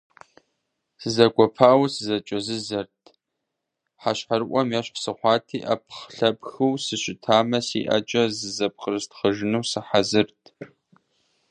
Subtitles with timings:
[1.01, 2.95] Сызэгуэпауэ сызэщӀэкӀэзызэрт,
[4.01, 10.43] хьэщхьэрыӀуэм ещхь сыхъуати, Ӏэпхлъэпхыу сыщымытамэ, си ӀэкӀэ зызэпкърыстхъыжыну сыхьэзырт.